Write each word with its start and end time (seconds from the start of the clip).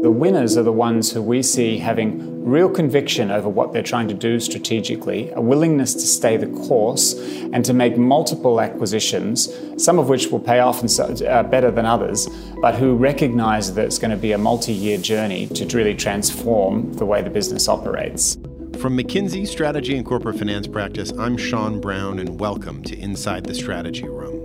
The 0.00 0.12
winners 0.12 0.56
are 0.56 0.62
the 0.62 0.70
ones 0.70 1.10
who 1.10 1.20
we 1.20 1.42
see 1.42 1.78
having 1.78 2.44
real 2.44 2.70
conviction 2.70 3.32
over 3.32 3.48
what 3.48 3.72
they're 3.72 3.82
trying 3.82 4.06
to 4.06 4.14
do 4.14 4.38
strategically, 4.38 5.32
a 5.32 5.40
willingness 5.40 5.92
to 5.94 6.00
stay 6.02 6.36
the 6.36 6.46
course, 6.46 7.14
and 7.52 7.64
to 7.64 7.74
make 7.74 7.98
multiple 7.98 8.60
acquisitions, 8.60 9.52
some 9.76 9.98
of 9.98 10.08
which 10.08 10.28
will 10.28 10.38
pay 10.38 10.60
off 10.60 10.80
and 10.80 10.88
so, 10.88 11.06
uh, 11.26 11.42
better 11.42 11.72
than 11.72 11.84
others, 11.84 12.28
but 12.62 12.76
who 12.76 12.94
recognize 12.94 13.74
that 13.74 13.86
it's 13.86 13.98
going 13.98 14.12
to 14.12 14.16
be 14.16 14.30
a 14.30 14.38
multi 14.38 14.72
year 14.72 14.98
journey 14.98 15.48
to 15.48 15.66
really 15.76 15.96
transform 15.96 16.92
the 16.92 17.04
way 17.04 17.20
the 17.20 17.30
business 17.30 17.68
operates. 17.68 18.36
From 18.78 18.96
McKinsey 18.96 19.48
Strategy 19.48 19.96
and 19.96 20.06
Corporate 20.06 20.38
Finance 20.38 20.68
Practice, 20.68 21.12
I'm 21.18 21.36
Sean 21.36 21.80
Brown, 21.80 22.20
and 22.20 22.38
welcome 22.38 22.84
to 22.84 22.96
Inside 22.96 23.46
the 23.46 23.54
Strategy 23.54 24.08
Room. 24.08 24.37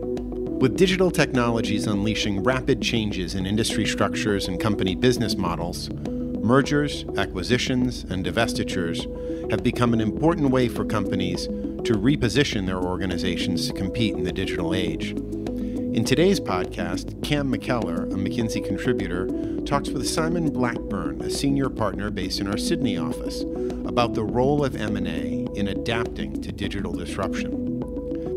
With 0.64 0.78
digital 0.78 1.12
technologies 1.12 1.88
unleashing 1.88 2.42
rapid 2.42 2.82
changes 2.82 3.36
in 3.36 3.46
industry 3.46 3.86
structures 3.86 4.48
and 4.48 4.58
company 4.58 4.96
business 4.96 5.36
models, 5.36 5.90
mergers, 5.90 7.04
acquisitions, 7.18 8.06
and 8.06 8.26
divestitures 8.26 9.52
have 9.52 9.62
become 9.62 9.92
an 9.92 10.00
important 10.00 10.52
way 10.52 10.70
for 10.70 10.86
companies 10.86 11.48
to 11.48 11.96
reposition 11.96 12.66
their 12.66 12.82
organizations 12.82 13.68
to 13.68 13.74
compete 13.74 14.14
in 14.14 14.24
the 14.24 14.32
digital 14.32 14.74
age. 14.74 15.10
In 15.10 16.06
today's 16.06 16.40
podcast, 16.40 17.22
Cam 17.26 17.52
MacKellar, 17.52 18.04
a 18.04 18.16
McKinsey 18.16 18.66
contributor, 18.66 19.28
talks 19.66 19.90
with 19.90 20.08
Simon 20.08 20.50
Blackburn, 20.50 21.22
a 21.24 21.30
senior 21.30 21.70
partner 21.70 22.10
based 22.10 22.40
in 22.40 22.48
our 22.48 22.58
Sydney 22.58 22.98
office, 22.98 23.42
about 23.86 24.14
the 24.14 24.24
role 24.24 24.64
of 24.64 24.78
M&A 24.78 25.46
in 25.56 25.68
adapting 25.68 26.42
to 26.42 26.54
digital 26.54 26.94
disruption. 26.94 27.63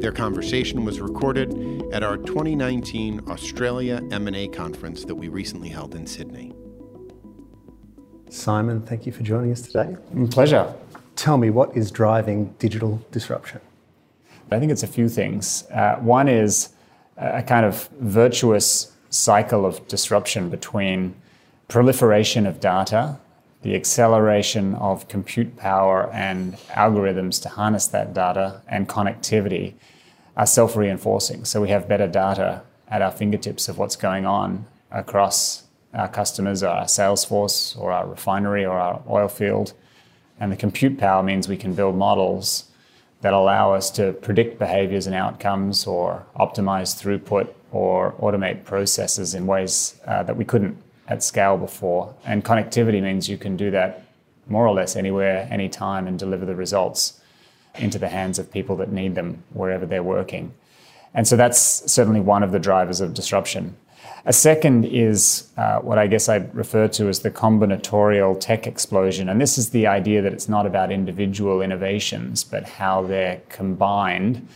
Their 0.01 0.13
conversation 0.13 0.85
was 0.85 1.01
recorded 1.01 1.83
at 1.91 2.03
our 2.03 2.19
2019 2.19 3.23
Australia 3.29 4.03
M&A 4.11 4.47
conference 4.49 5.05
that 5.05 5.15
we 5.15 5.29
recently 5.29 5.71
held 5.71 5.95
in 5.95 6.07
Sydney. 6.07 6.53
Simon, 8.29 8.83
thank 8.83 9.07
you 9.07 9.13
for 9.13 9.23
joining 9.23 9.53
us 9.53 9.63
today. 9.63 9.97
Pleasure. 10.31 10.73
Tell 11.17 11.39
me, 11.39 11.49
what 11.49 11.75
is 11.75 11.91
driving 11.91 12.55
digital 12.59 13.01
disruption? 13.11 13.61
I 14.51 14.59
think 14.59 14.71
it's 14.71 14.83
a 14.83 14.87
few 14.87 15.09
things. 15.09 15.65
Uh, 15.73 15.97
one 15.97 16.29
is 16.29 16.69
a 17.17 17.43
kind 17.43 17.65
of 17.65 17.89
virtuous 17.99 18.93
cycle 19.09 19.65
of 19.65 19.87
disruption 19.89 20.51
between 20.51 21.15
proliferation 21.69 22.47
of 22.47 22.61
data 22.61 23.19
the 23.63 23.75
acceleration 23.75 24.75
of 24.77 25.09
compute 25.09 25.57
power 25.57 26.11
and 26.13 26.55
algorithms 26.69 27.43
to 27.43 27.49
harness 27.49 27.87
that 27.89 28.15
data 28.15 28.63
and 28.69 28.89
connectivity 28.89 29.75
are 30.37 30.47
self 30.47 30.77
reinforcing. 30.77 31.45
So 31.45 31.61
we 31.61 31.69
have 31.71 31.89
better 31.89 32.07
data 32.07 32.63
at 32.89 33.03
our 33.03 33.11
fingertips 33.11 33.69
of 33.69 33.79
what's 33.79 33.97
going 33.97 34.27
on 34.27 34.67
across 34.91 35.65
our 35.95 36.09
customers 36.09 36.63
or 36.63 36.69
our 36.69 36.89
sales 36.89 37.25
force 37.25 37.75
or 37.77 37.91
our 37.91 38.07
refinery 38.07 38.65
or 38.65 38.79
our 38.79 39.03
oil 39.09 39.29
field. 39.29 39.73
And 40.39 40.53
the 40.53 40.57
compute 40.57 40.99
power 40.99 41.23
means 41.23 41.49
we 41.49 41.57
can 41.57 41.75
build 41.75 41.97
models 41.97 42.71
that 43.23 43.33
allow 43.33 43.73
us 43.73 43.91
to 43.93 44.13
predict 44.13 44.59
behaviors 44.59 45.07
and 45.07 45.17
outcomes 45.17 45.87
or 45.87 46.27
optimize 46.39 46.95
throughput 46.95 47.53
or 47.73 48.13
automate 48.21 48.65
processes 48.65 49.35
in 49.35 49.47
ways 49.47 49.99
uh, 50.07 50.23
that 50.23 50.37
we 50.37 50.45
couldn't 50.45 50.77
at 51.09 51.23
scale 51.23 51.57
before. 51.57 52.15
And 52.25 52.45
connectivity 52.45 53.03
means 53.03 53.29
you 53.29 53.39
can 53.39 53.57
do 53.57 53.71
that 53.71 54.03
more 54.49 54.67
or 54.67 54.75
less 54.75 54.97
anywhere, 54.97 55.49
anytime, 55.51 56.07
and 56.07 56.19
deliver 56.19 56.45
the 56.45 56.55
results 56.55 57.21
into 57.77 57.99
the 57.99 58.09
hands 58.09 58.39
of 58.39 58.51
people 58.51 58.77
that 58.77 58.91
need 58.91 59.15
them 59.15 59.43
wherever 59.53 59.87
they're 59.87 60.03
working. 60.03 60.53
And 61.15 61.27
so 61.27 61.37
that's 61.37 61.59
certainly 61.91 62.21
one 62.21 62.43
of 62.43 62.53
the 62.53 62.59
drivers 62.59 63.01
of 63.01 63.15
disruption. 63.15 63.77
A 64.25 64.33
second 64.33 64.85
is 64.87 65.49
uh, 65.57 65.79
what 65.79 65.99
I 65.99 66.09
guess 66.09 66.29
I'd 66.29 66.53
refer 66.55 66.89
to 66.89 67.09
as 67.09 67.21
the 67.21 67.31
combinatorial 67.31 68.39
tech 68.41 68.67
explosion. 68.67 69.29
And 69.29 69.41
this 69.41 69.57
is 69.57 69.71
the 69.71 69.87
idea 69.87 70.21
that 70.23 70.33
it's 70.33 70.49
not 70.49 70.67
about 70.67 70.91
individual 70.91 71.63
innovations, 71.63 72.43
but 72.43 72.65
how 72.65 73.03
they're 73.03 73.41
combined 73.49 74.47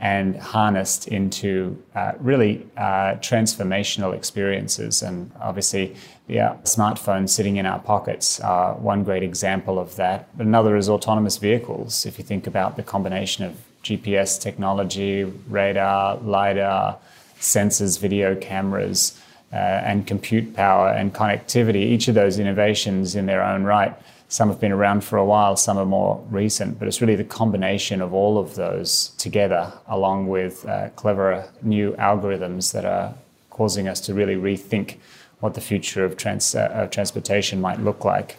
and 0.00 0.36
harnessed 0.38 1.08
into 1.08 1.80
uh, 1.94 2.12
really 2.18 2.66
uh, 2.76 3.14
transformational 3.20 4.14
experiences. 4.14 5.02
And 5.02 5.30
obviously, 5.40 5.94
yeah, 6.26 6.56
smartphones 6.64 7.28
sitting 7.28 7.56
in 7.56 7.66
our 7.66 7.78
pockets 7.78 8.40
are 8.40 8.74
one 8.74 9.04
great 9.04 9.22
example 9.22 9.78
of 9.78 9.96
that. 9.96 10.28
But 10.36 10.46
another 10.46 10.76
is 10.76 10.88
autonomous 10.88 11.36
vehicles. 11.36 12.06
If 12.06 12.18
you 12.18 12.24
think 12.24 12.46
about 12.46 12.76
the 12.76 12.82
combination 12.82 13.44
of 13.44 13.60
GPS 13.84 14.40
technology, 14.40 15.24
radar, 15.48 16.16
LiDAR, 16.16 16.98
sensors, 17.38 17.98
video 18.00 18.34
cameras, 18.34 19.20
uh, 19.52 19.56
and 19.56 20.06
compute 20.06 20.54
power 20.54 20.88
and 20.88 21.12
connectivity, 21.12 21.82
each 21.82 22.08
of 22.08 22.14
those 22.14 22.38
innovations 22.38 23.16
in 23.16 23.26
their 23.26 23.42
own 23.42 23.64
right 23.64 23.94
some 24.30 24.48
have 24.48 24.60
been 24.60 24.70
around 24.70 25.02
for 25.02 25.18
a 25.18 25.24
while, 25.24 25.56
some 25.56 25.76
are 25.76 25.84
more 25.84 26.24
recent, 26.30 26.78
but 26.78 26.86
it's 26.86 27.00
really 27.00 27.16
the 27.16 27.24
combination 27.24 28.00
of 28.00 28.14
all 28.14 28.38
of 28.38 28.54
those 28.54 29.08
together, 29.18 29.72
along 29.88 30.28
with 30.28 30.64
uh, 30.66 30.88
clever 30.90 31.50
new 31.62 31.90
algorithms 31.94 32.72
that 32.72 32.84
are 32.84 33.12
causing 33.50 33.88
us 33.88 34.00
to 34.00 34.14
really 34.14 34.36
rethink 34.36 34.98
what 35.40 35.54
the 35.54 35.60
future 35.60 36.04
of, 36.04 36.16
trans- 36.16 36.54
uh, 36.54 36.70
of 36.72 36.90
transportation 36.90 37.60
might 37.60 37.80
look 37.80 38.04
like. 38.04 38.36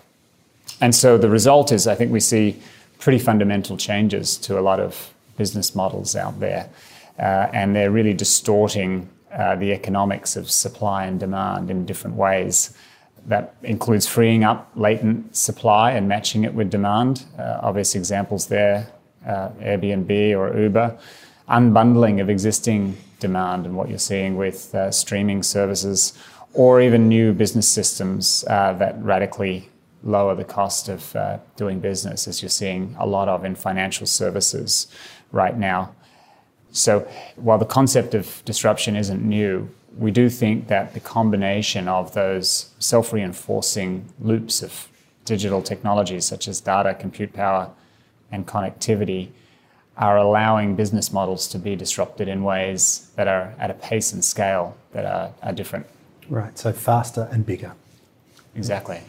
And 0.80 0.96
so 0.96 1.18
the 1.18 1.30
result 1.30 1.74
is, 1.74 1.88
I 1.88 1.96
think 1.96 2.10
we 2.10 2.22
see 2.22 2.58
pretty 2.98 3.20
fundamental 3.20 3.76
changes 3.76 4.38
to 4.38 4.58
a 4.58 4.62
lot 4.62 4.80
of 4.80 5.14
business 5.36 5.76
models 5.76 6.16
out 6.16 6.40
there. 6.40 6.70
Uh, 7.20 7.50
and 7.52 7.76
they're 7.76 7.92
really 7.92 8.14
distorting 8.14 9.10
uh, 9.34 9.56
the 9.58 9.74
economics 9.74 10.38
of 10.38 10.50
supply 10.50 11.04
and 11.06 11.20
demand 11.20 11.70
in 11.70 11.86
different 11.86 12.16
ways. 12.16 12.74
That 13.26 13.56
includes 13.64 14.08
freeing 14.08 14.44
up 14.44 14.72
latent 14.76 15.36
supply 15.36 15.92
and 15.92 16.08
matching 16.08 16.44
it 16.44 16.54
with 16.54 16.70
demand. 16.70 17.26
Uh, 17.38 17.60
obvious 17.62 17.96
examples 17.96 18.48
there 18.48 18.92
uh, 19.26 19.50
Airbnb 19.60 20.38
or 20.38 20.58
Uber. 20.58 20.98
Unbundling 21.50 22.22
of 22.22 22.30
existing 22.30 22.98
demand 23.20 23.66
and 23.66 23.76
what 23.76 23.90
you're 23.90 24.00
seeing 24.00 24.38
with 24.38 24.74
uh, 24.74 24.90
streaming 24.92 25.44
services, 25.44 26.14
or 26.54 26.82
even 26.82 27.08
new 27.08 27.34
business 27.34 27.68
systems 27.68 28.44
uh, 28.50 28.74
that 28.74 29.02
radically 29.04 29.70
lower 30.04 30.34
the 30.34 30.44
cost 30.44 30.90
of 30.90 31.16
uh, 31.16 31.38
doing 31.56 31.80
business, 31.80 32.28
as 32.28 32.42
you're 32.42 32.50
seeing 32.50 32.96
a 33.00 33.06
lot 33.06 33.28
of 33.28 33.46
in 33.46 33.56
financial 33.56 34.08
services 34.08 34.88
right 35.32 35.58
now. 35.58 35.94
So, 36.72 37.08
while 37.36 37.58
the 37.58 37.66
concept 37.66 38.14
of 38.14 38.42
disruption 38.46 38.96
isn't 38.96 39.22
new, 39.22 39.70
we 39.98 40.12
do 40.12 40.30
think 40.30 40.68
that 40.68 40.94
the 40.94 41.00
combination 41.00 41.88
of 41.88 42.14
those 42.14 42.70
self 42.80 43.14
reinforcing 43.14 44.06
loops 44.20 44.62
of 44.62 44.88
digital 45.26 45.62
technologies 45.62 46.26
such 46.26 46.48
as 46.48 46.62
data, 46.62 46.94
compute 46.94 47.34
power, 47.34 47.70
and 48.32 48.48
connectivity 48.48 49.30
are 49.98 50.18
allowing 50.18 50.76
business 50.76 51.12
models 51.12 51.48
to 51.50 51.60
be 51.60 51.76
disrupted 51.76 52.28
in 52.28 52.44
ways 52.44 53.12
that 53.16 53.28
are 53.28 53.54
at 53.60 53.70
a 53.70 53.74
pace 53.74 54.14
and 54.14 54.24
scale 54.24 54.76
that 54.94 55.06
are, 55.06 55.34
are 55.44 55.54
different. 55.54 55.86
Right, 56.30 56.58
so 56.58 56.72
faster 56.72 57.28
and 57.32 57.46
bigger. 57.46 57.74
Exactly. 58.56 59.02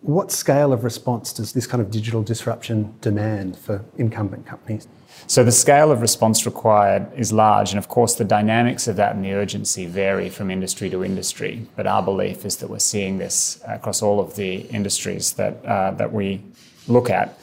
What 0.00 0.32
scale 0.32 0.72
of 0.72 0.82
response 0.82 1.32
does 1.32 1.52
this 1.52 1.66
kind 1.66 1.80
of 1.80 1.90
digital 1.90 2.22
disruption 2.22 2.94
demand 3.00 3.56
for 3.56 3.84
incumbent 3.96 4.46
companies? 4.46 4.88
So 5.26 5.44
the 5.44 5.52
scale 5.52 5.90
of 5.90 6.02
response 6.02 6.44
required 6.44 7.06
is 7.16 7.32
large, 7.32 7.70
and 7.70 7.78
of 7.78 7.88
course, 7.88 8.16
the 8.16 8.24
dynamics 8.24 8.88
of 8.88 8.96
that 8.96 9.14
and 9.14 9.24
the 9.24 9.32
urgency 9.32 9.86
vary 9.86 10.28
from 10.28 10.50
industry 10.50 10.90
to 10.90 11.04
industry. 11.04 11.66
But 11.76 11.86
our 11.86 12.02
belief 12.02 12.44
is 12.44 12.56
that 12.56 12.68
we're 12.68 12.80
seeing 12.80 13.18
this 13.18 13.62
across 13.66 14.02
all 14.02 14.20
of 14.20 14.36
the 14.36 14.62
industries 14.62 15.32
that 15.34 15.64
uh, 15.64 15.92
that 15.92 16.12
we 16.12 16.42
look 16.88 17.08
at, 17.08 17.38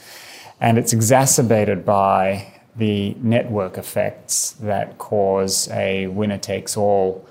and 0.60 0.78
it's 0.78 0.92
exacerbated 0.92 1.84
by 1.84 2.54
the 2.76 3.14
network 3.20 3.76
effects 3.78 4.52
that 4.60 4.98
cause 4.98 5.68
a 5.70 6.06
winner 6.06 6.38
takes 6.38 6.76
all 6.76 7.26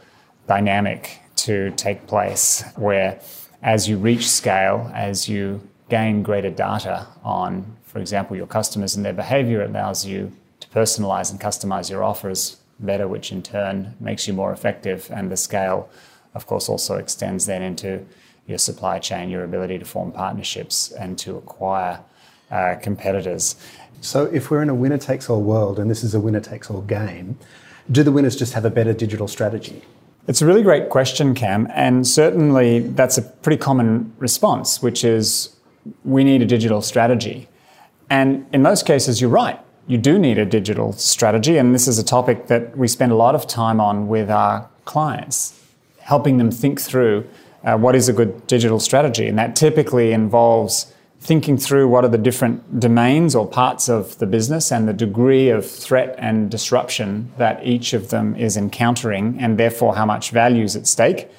dynamic 0.47 1.19
to 1.35 1.71
take 1.77 2.05
place, 2.07 2.63
where 2.75 3.19
as 3.61 3.87
you 3.87 3.97
reach 3.97 4.29
scale, 4.29 4.91
as 4.93 5.29
you 5.29 5.61
gain 5.89 6.21
greater 6.23 6.49
data 6.49 7.07
on, 7.23 7.77
for 7.89 7.97
example, 7.97 8.37
your 8.37 8.45
customers 8.45 8.95
and 8.95 9.03
their 9.03 9.13
behavior, 9.13 9.63
allows 9.63 10.05
you 10.05 10.31
to 10.59 10.67
personalize 10.67 11.31
and 11.31 11.41
customize 11.41 11.89
your 11.89 12.03
offers 12.03 12.57
better, 12.79 13.07
which 13.07 13.31
in 13.31 13.41
turn 13.41 13.95
makes 13.99 14.27
you 14.27 14.33
more 14.33 14.53
effective. 14.53 15.09
And 15.11 15.31
the 15.31 15.37
scale, 15.37 15.89
of 16.35 16.45
course, 16.45 16.69
also 16.69 16.97
extends 16.97 17.47
then 17.47 17.63
into 17.63 18.05
your 18.45 18.59
supply 18.59 18.99
chain, 18.99 19.31
your 19.31 19.43
ability 19.43 19.79
to 19.79 19.85
form 19.85 20.11
partnerships 20.11 20.91
and 20.91 21.17
to 21.17 21.37
acquire 21.37 21.99
uh, 22.51 22.75
competitors. 22.79 23.55
So, 24.01 24.25
if 24.25 24.51
we're 24.51 24.61
in 24.61 24.69
a 24.69 24.75
winner 24.75 24.99
takes 24.99 25.27
all 25.27 25.41
world 25.41 25.79
and 25.79 25.89
this 25.89 26.03
is 26.03 26.13
a 26.13 26.19
winner 26.19 26.39
takes 26.39 26.69
all 26.69 26.81
game, 26.81 27.39
do 27.91 28.03
the 28.03 28.11
winners 28.11 28.35
just 28.35 28.53
have 28.53 28.65
a 28.65 28.69
better 28.69 28.93
digital 28.93 29.27
strategy? 29.27 29.81
It's 30.27 30.43
a 30.43 30.45
really 30.45 30.61
great 30.61 30.89
question, 30.89 31.33
Cam, 31.33 31.67
and 31.73 32.05
certainly 32.07 32.81
that's 32.81 33.17
a 33.17 33.23
pretty 33.23 33.57
common 33.57 34.13
response, 34.19 34.79
which 34.79 35.03
is 35.03 35.55
we 36.05 36.23
need 36.23 36.43
a 36.43 36.45
digital 36.45 36.83
strategy. 36.83 37.47
And 38.09 38.45
in 38.53 38.61
most 38.61 38.85
cases, 38.85 39.21
you're 39.21 39.29
right. 39.29 39.59
You 39.87 39.97
do 39.97 40.19
need 40.19 40.37
a 40.37 40.45
digital 40.45 40.93
strategy, 40.93 41.57
and 41.57 41.73
this 41.73 41.87
is 41.87 41.97
a 41.97 42.03
topic 42.03 42.47
that 42.47 42.77
we 42.77 42.87
spend 42.87 43.11
a 43.11 43.15
lot 43.15 43.35
of 43.35 43.47
time 43.47 43.79
on 43.79 44.07
with 44.07 44.29
our 44.29 44.69
clients, 44.85 45.59
helping 45.99 46.37
them 46.37 46.51
think 46.51 46.79
through 46.79 47.27
uh, 47.63 47.77
what 47.77 47.95
is 47.95 48.07
a 48.07 48.13
good 48.13 48.45
digital 48.47 48.79
strategy? 48.79 49.27
And 49.27 49.37
that 49.37 49.55
typically 49.55 50.11
involves 50.11 50.93
thinking 51.19 51.57
through 51.57 51.87
what 51.87 52.05
are 52.05 52.09
the 52.09 52.17
different 52.17 52.79
domains 52.79 53.35
or 53.35 53.45
parts 53.47 53.89
of 53.89 54.17
the 54.19 54.25
business 54.25 54.71
and 54.71 54.87
the 54.87 54.93
degree 54.93 55.49
of 55.49 55.69
threat 55.69 56.15
and 56.17 56.49
disruption 56.49 57.31
that 57.37 57.65
each 57.65 57.93
of 57.93 58.09
them 58.09 58.35
is 58.35 58.55
encountering, 58.55 59.37
and 59.39 59.57
therefore 59.57 59.95
how 59.95 60.05
much 60.05 60.31
value 60.31 60.63
is 60.63 60.75
at 60.75 60.87
stake. 60.87 61.29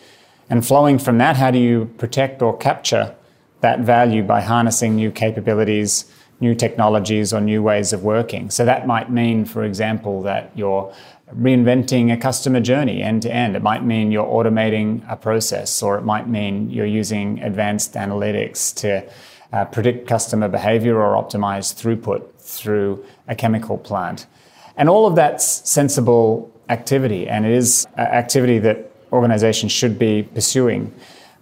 And 0.50 0.67
flowing 0.67 0.99
from 0.99 1.19
that, 1.19 1.37
how 1.37 1.50
do 1.50 1.58
you 1.58 1.87
protect 1.99 2.43
or 2.43 2.56
capture 2.56 3.14
that 3.61 3.81
value 3.81 4.22
by 4.22 4.40
harnessing 4.40 4.96
new 4.96 5.11
capabilities, 5.11 6.11
new 6.40 6.54
technologies, 6.54 7.32
or 7.32 7.40
new 7.40 7.62
ways 7.62 7.92
of 7.92 8.02
working? 8.02 8.50
So 8.50 8.64
that 8.64 8.87
might 8.87 9.10
mean, 9.10 9.44
for 9.44 9.64
example, 9.64 10.22
that 10.22 10.50
you're 10.54 10.92
reinventing 11.37 12.12
a 12.12 12.16
customer 12.16 12.60
journey 12.60 13.02
end 13.02 13.22
to 13.22 13.32
end. 13.32 13.54
It 13.54 13.62
might 13.62 13.84
mean 13.84 14.10
you're 14.10 14.26
automating 14.26 15.02
a 15.08 15.16
process, 15.16 15.82
or 15.82 15.96
it 15.96 16.02
might 16.02 16.28
mean 16.28 16.70
you're 16.70 16.87
using 16.87 17.40
advanced 17.42 17.94
analytics 17.94 18.75
to 18.76 19.08
uh, 19.52 19.64
predict 19.66 20.08
customer 20.08 20.48
behavior 20.48 21.00
or 21.00 21.22
optimize 21.22 21.75
throughput 21.75 22.22
through 22.38 23.04
a 23.28 23.34
chemical 23.34 23.78
plant. 23.78 24.26
And 24.76 24.88
all 24.88 25.06
of 25.06 25.14
that's 25.14 25.69
sensible 25.69 26.50
activity, 26.69 27.28
and 27.28 27.44
it 27.44 27.52
is 27.52 27.86
activity 27.96 28.58
that 28.60 28.90
organizations 29.12 29.72
should 29.72 29.98
be 29.98 30.22
pursuing. 30.22 30.93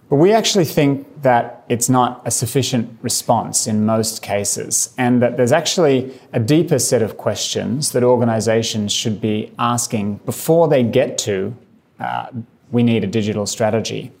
But 0.09 0.15
we 0.15 0.33
actually 0.33 0.65
think 0.65 1.21
that 1.21 1.63
it's 1.69 1.87
not 1.87 2.23
a 2.25 2.31
sufficient 2.31 2.97
response 3.03 3.67
in 3.67 3.85
most 3.85 4.23
cases, 4.23 4.93
and 4.97 5.21
that 5.21 5.37
there's 5.37 5.51
actually 5.51 6.19
a 6.33 6.39
deeper 6.39 6.79
set 6.79 7.03
of 7.03 7.17
questions 7.17 7.91
that 7.91 8.03
organizations 8.03 8.91
should 8.91 9.21
be 9.21 9.51
asking 9.59 10.15
before 10.25 10.67
they 10.67 10.81
get 10.83 11.17
to 11.19 11.55
uh, 11.99 12.27
we 12.71 12.83
need 12.83 13.03
a 13.03 13.07
digital 13.07 13.45
strategy. 13.45 14.11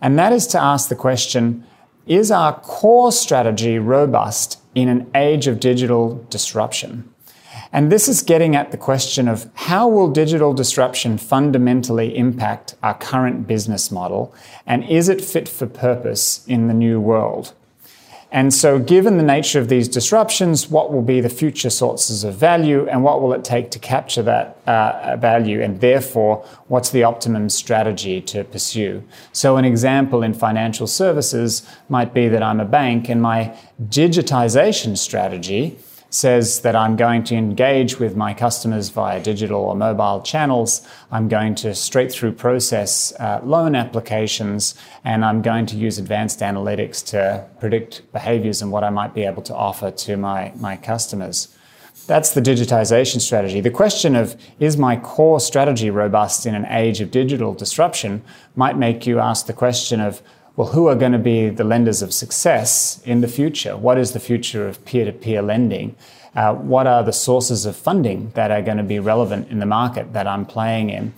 And 0.00 0.18
that 0.18 0.32
is 0.32 0.46
to 0.48 0.60
ask 0.60 0.88
the 0.88 0.96
question 0.96 1.64
is 2.06 2.30
our 2.30 2.58
core 2.60 3.12
strategy 3.12 3.78
robust 3.78 4.62
in 4.74 4.88
an 4.88 5.10
age 5.14 5.46
of 5.46 5.60
digital 5.60 6.24
disruption? 6.30 7.12
And 7.72 7.92
this 7.92 8.08
is 8.08 8.22
getting 8.22 8.56
at 8.56 8.70
the 8.70 8.78
question 8.78 9.28
of 9.28 9.50
how 9.54 9.88
will 9.88 10.08
digital 10.08 10.54
disruption 10.54 11.18
fundamentally 11.18 12.16
impact 12.16 12.74
our 12.82 12.94
current 12.94 13.46
business 13.46 13.90
model? 13.90 14.34
And 14.66 14.84
is 14.88 15.08
it 15.08 15.20
fit 15.20 15.48
for 15.48 15.66
purpose 15.66 16.46
in 16.46 16.68
the 16.68 16.74
new 16.74 17.00
world? 17.00 17.52
And 18.30 18.52
so, 18.52 18.78
given 18.78 19.16
the 19.16 19.22
nature 19.22 19.58
of 19.58 19.68
these 19.68 19.88
disruptions, 19.88 20.68
what 20.68 20.92
will 20.92 21.00
be 21.00 21.22
the 21.22 21.30
future 21.30 21.70
sources 21.70 22.24
of 22.24 22.34
value 22.34 22.86
and 22.86 23.02
what 23.02 23.22
will 23.22 23.32
it 23.32 23.42
take 23.42 23.70
to 23.70 23.78
capture 23.78 24.22
that 24.22 24.58
uh, 24.66 25.16
value? 25.16 25.62
And 25.62 25.80
therefore, 25.80 26.44
what's 26.66 26.90
the 26.90 27.04
optimum 27.04 27.48
strategy 27.48 28.20
to 28.22 28.44
pursue? 28.44 29.02
So, 29.32 29.56
an 29.56 29.64
example 29.64 30.22
in 30.22 30.34
financial 30.34 30.86
services 30.86 31.66
might 31.88 32.12
be 32.12 32.28
that 32.28 32.42
I'm 32.42 32.60
a 32.60 32.66
bank 32.66 33.08
and 33.08 33.22
my 33.22 33.56
digitization 33.88 34.98
strategy 34.98 35.78
says 36.10 36.60
that 36.60 36.74
I'm 36.74 36.96
going 36.96 37.22
to 37.24 37.34
engage 37.34 37.98
with 37.98 38.16
my 38.16 38.32
customers 38.32 38.88
via 38.88 39.22
digital 39.22 39.60
or 39.60 39.76
mobile 39.76 40.22
channels. 40.22 40.86
I'm 41.10 41.28
going 41.28 41.54
to 41.56 41.74
straight 41.74 42.10
through 42.10 42.32
process 42.32 43.12
uh, 43.20 43.40
loan 43.44 43.74
applications, 43.74 44.74
and 45.04 45.24
I'm 45.24 45.42
going 45.42 45.66
to 45.66 45.76
use 45.76 45.98
advanced 45.98 46.40
analytics 46.40 47.04
to 47.06 47.46
predict 47.60 48.10
behaviors 48.12 48.62
and 48.62 48.72
what 48.72 48.84
I 48.84 48.90
might 48.90 49.14
be 49.14 49.24
able 49.24 49.42
to 49.42 49.54
offer 49.54 49.90
to 49.90 50.16
my, 50.16 50.52
my 50.56 50.76
customers. 50.76 51.54
That's 52.06 52.30
the 52.30 52.40
digitization 52.40 53.20
strategy. 53.20 53.60
The 53.60 53.70
question 53.70 54.16
of 54.16 54.34
is 54.58 54.78
my 54.78 54.96
core 54.96 55.40
strategy 55.40 55.90
robust 55.90 56.46
in 56.46 56.54
an 56.54 56.64
age 56.70 57.02
of 57.02 57.10
digital 57.10 57.52
disruption 57.52 58.22
might 58.56 58.78
make 58.78 59.06
you 59.06 59.18
ask 59.18 59.46
the 59.46 59.52
question 59.52 60.00
of 60.00 60.22
well, 60.58 60.72
who 60.72 60.88
are 60.88 60.96
going 60.96 61.12
to 61.12 61.18
be 61.18 61.50
the 61.50 61.62
lenders 61.62 62.02
of 62.02 62.12
success 62.12 63.00
in 63.04 63.20
the 63.20 63.28
future? 63.28 63.76
What 63.76 63.96
is 63.96 64.10
the 64.10 64.18
future 64.18 64.66
of 64.66 64.84
peer 64.84 65.04
to 65.04 65.12
peer 65.12 65.40
lending? 65.40 65.94
Uh, 66.34 66.52
what 66.52 66.88
are 66.88 67.04
the 67.04 67.12
sources 67.12 67.64
of 67.64 67.76
funding 67.76 68.32
that 68.34 68.50
are 68.50 68.60
going 68.60 68.76
to 68.76 68.82
be 68.82 68.98
relevant 68.98 69.48
in 69.50 69.60
the 69.60 69.66
market 69.66 70.12
that 70.14 70.26
I'm 70.26 70.44
playing 70.44 70.90
in? 70.90 71.14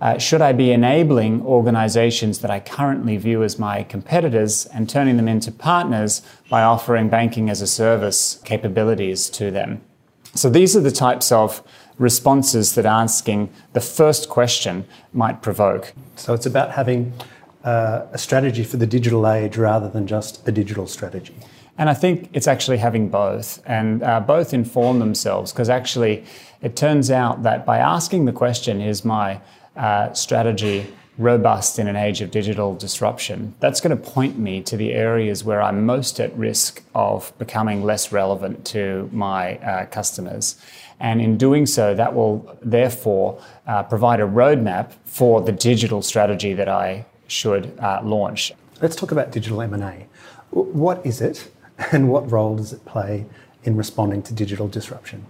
Uh, 0.00 0.16
should 0.18 0.40
I 0.40 0.52
be 0.52 0.70
enabling 0.70 1.42
organizations 1.42 2.38
that 2.38 2.52
I 2.52 2.60
currently 2.60 3.16
view 3.16 3.42
as 3.42 3.58
my 3.58 3.82
competitors 3.82 4.66
and 4.66 4.88
turning 4.88 5.16
them 5.16 5.26
into 5.26 5.50
partners 5.50 6.22
by 6.48 6.62
offering 6.62 7.08
banking 7.08 7.50
as 7.50 7.60
a 7.60 7.66
service 7.66 8.40
capabilities 8.44 9.28
to 9.30 9.50
them? 9.50 9.80
So 10.36 10.48
these 10.48 10.76
are 10.76 10.80
the 10.80 10.92
types 10.92 11.32
of 11.32 11.64
responses 11.98 12.76
that 12.76 12.86
asking 12.86 13.52
the 13.72 13.80
first 13.80 14.28
question 14.28 14.84
might 15.12 15.42
provoke. 15.42 15.94
So 16.14 16.32
it's 16.32 16.46
about 16.46 16.70
having 16.70 17.12
uh, 17.64 18.06
a 18.12 18.18
strategy 18.18 18.62
for 18.62 18.76
the 18.76 18.86
digital 18.86 19.26
age 19.26 19.56
rather 19.56 19.88
than 19.88 20.06
just 20.06 20.46
a 20.46 20.52
digital 20.52 20.86
strategy? 20.86 21.34
And 21.76 21.90
I 21.90 21.94
think 21.94 22.30
it's 22.32 22.46
actually 22.46 22.78
having 22.78 23.08
both, 23.08 23.60
and 23.66 24.02
uh, 24.02 24.20
both 24.20 24.54
inform 24.54 25.00
themselves 25.00 25.52
because 25.52 25.68
actually 25.68 26.24
it 26.62 26.76
turns 26.76 27.10
out 27.10 27.42
that 27.42 27.66
by 27.66 27.78
asking 27.78 28.26
the 28.26 28.32
question, 28.32 28.80
is 28.80 29.04
my 29.04 29.40
uh, 29.76 30.12
strategy 30.12 30.86
robust 31.18 31.78
in 31.78 31.88
an 31.88 31.96
age 31.96 32.20
of 32.20 32.30
digital 32.30 32.74
disruption? 32.76 33.54
That's 33.60 33.80
going 33.80 33.96
to 33.96 34.02
point 34.02 34.38
me 34.38 34.62
to 34.62 34.76
the 34.76 34.92
areas 34.92 35.42
where 35.42 35.60
I'm 35.60 35.84
most 35.84 36.20
at 36.20 36.36
risk 36.36 36.82
of 36.94 37.36
becoming 37.38 37.82
less 37.82 38.12
relevant 38.12 38.64
to 38.66 39.08
my 39.12 39.56
uh, 39.58 39.86
customers. 39.86 40.56
And 41.00 41.20
in 41.20 41.36
doing 41.36 41.66
so, 41.66 41.94
that 41.94 42.14
will 42.14 42.56
therefore 42.62 43.42
uh, 43.66 43.82
provide 43.82 44.20
a 44.20 44.26
roadmap 44.26 44.92
for 45.04 45.40
the 45.40 45.52
digital 45.52 46.02
strategy 46.02 46.54
that 46.54 46.68
I 46.68 47.04
should 47.26 47.78
uh, 47.78 48.00
launch. 48.02 48.52
Let's 48.80 48.96
talk 48.96 49.12
about 49.12 49.32
digital 49.32 49.62
M&A. 49.62 50.06
What 50.50 51.04
is 51.04 51.20
it 51.20 51.50
and 51.92 52.10
what 52.10 52.30
role 52.30 52.56
does 52.56 52.72
it 52.72 52.84
play 52.84 53.26
in 53.64 53.76
responding 53.76 54.22
to 54.22 54.34
digital 54.34 54.68
disruption? 54.68 55.26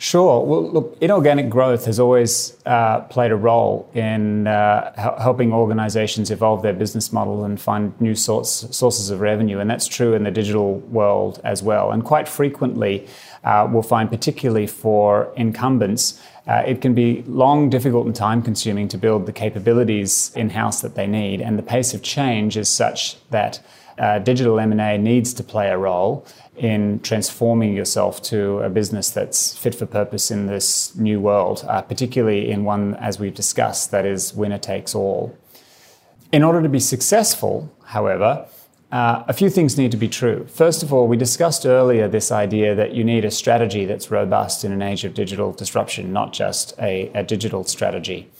Sure. 0.00 0.44
Well, 0.44 0.70
look, 0.70 0.96
inorganic 1.00 1.50
growth 1.50 1.86
has 1.86 1.98
always 1.98 2.56
uh, 2.66 3.00
played 3.02 3.32
a 3.32 3.36
role 3.36 3.90
in 3.94 4.46
uh, 4.46 4.92
helping 5.18 5.52
organizations 5.52 6.30
evolve 6.30 6.62
their 6.62 6.72
business 6.72 7.12
model 7.12 7.44
and 7.44 7.60
find 7.60 8.00
new 8.00 8.14
source, 8.14 8.68
sources 8.70 9.10
of 9.10 9.20
revenue. 9.20 9.58
And 9.58 9.68
that's 9.68 9.88
true 9.88 10.14
in 10.14 10.22
the 10.22 10.30
digital 10.30 10.78
world 10.78 11.40
as 11.42 11.64
well. 11.64 11.90
And 11.90 12.04
quite 12.04 12.28
frequently, 12.28 13.08
uh, 13.44 13.68
we'll 13.70 13.82
find, 13.82 14.10
particularly 14.10 14.66
for 14.66 15.32
incumbents, 15.36 16.20
uh, 16.46 16.62
it 16.66 16.80
can 16.80 16.94
be 16.94 17.22
long, 17.26 17.68
difficult, 17.68 18.06
and 18.06 18.16
time 18.16 18.42
consuming 18.42 18.88
to 18.88 18.98
build 18.98 19.26
the 19.26 19.32
capabilities 19.32 20.32
in 20.34 20.50
house 20.50 20.80
that 20.80 20.94
they 20.94 21.06
need. 21.06 21.40
And 21.40 21.58
the 21.58 21.62
pace 21.62 21.92
of 21.94 22.02
change 22.02 22.56
is 22.56 22.68
such 22.68 23.16
that 23.30 23.60
uh, 23.98 24.18
digital 24.20 24.58
M&A 24.58 24.96
needs 24.96 25.34
to 25.34 25.42
play 25.42 25.68
a 25.68 25.76
role 25.76 26.24
in 26.56 27.00
transforming 27.00 27.74
yourself 27.74 28.22
to 28.22 28.58
a 28.60 28.70
business 28.70 29.10
that's 29.10 29.56
fit 29.56 29.74
for 29.74 29.86
purpose 29.86 30.30
in 30.30 30.46
this 30.46 30.94
new 30.96 31.20
world, 31.20 31.64
uh, 31.68 31.82
particularly 31.82 32.50
in 32.50 32.64
one, 32.64 32.94
as 32.96 33.18
we've 33.20 33.34
discussed, 33.34 33.90
that 33.90 34.06
is 34.06 34.34
winner 34.34 34.58
takes 34.58 34.94
all. 34.94 35.36
In 36.32 36.42
order 36.42 36.62
to 36.62 36.68
be 36.68 36.80
successful, 36.80 37.72
however, 37.84 38.46
uh, 38.90 39.22
a 39.28 39.32
few 39.34 39.50
things 39.50 39.76
need 39.76 39.90
to 39.90 39.98
be 39.98 40.08
true. 40.08 40.46
First 40.46 40.82
of 40.82 40.92
all, 40.92 41.06
we 41.06 41.16
discussed 41.16 41.66
earlier 41.66 42.08
this 42.08 42.32
idea 42.32 42.74
that 42.74 42.94
you 42.94 43.04
need 43.04 43.24
a 43.24 43.30
strategy 43.30 43.84
that's 43.84 44.10
robust 44.10 44.64
in 44.64 44.72
an 44.72 44.80
age 44.80 45.04
of 45.04 45.12
digital 45.12 45.52
disruption, 45.52 46.12
not 46.12 46.32
just 46.32 46.74
a, 46.78 47.10
a 47.14 47.22
digital 47.22 47.64
strategy. 47.64 48.30